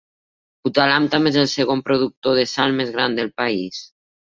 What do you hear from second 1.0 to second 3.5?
també és el segon productor de sal més gran del